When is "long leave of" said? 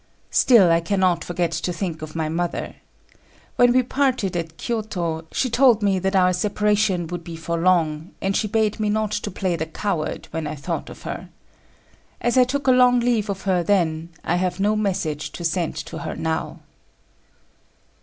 12.71-13.43